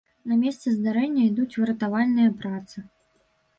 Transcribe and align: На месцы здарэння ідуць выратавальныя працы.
На 0.29 0.37
месцы 0.43 0.73
здарэння 0.77 1.27
ідуць 1.33 1.59
выратавальныя 1.59 2.35
працы. 2.43 2.77